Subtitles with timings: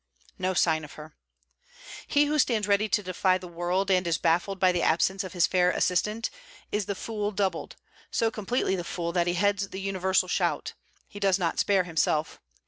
[0.39, 1.15] No sign of her.
[2.07, 5.33] He who stands ready to defy the world, and is baffled by the absence of
[5.33, 6.31] his fair assistant,
[6.71, 7.75] is the fool doubled,
[8.09, 10.73] so completely the fool that he heads the universal shout;
[11.07, 12.41] he does not spare himself.